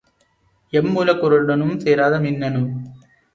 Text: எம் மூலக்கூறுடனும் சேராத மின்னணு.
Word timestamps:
எம் 0.73 0.89
மூலக்கூறுடனும் 0.91 1.75
சேராத 1.79 2.19
மின்னணு. 2.19 2.63